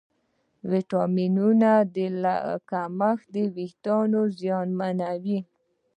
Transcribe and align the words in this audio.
د 0.61 0.61
ویټامینونو 0.71 1.71
کمښت 2.69 3.33
وېښتيان 3.55 4.11
زیانمنوي. 4.39 5.39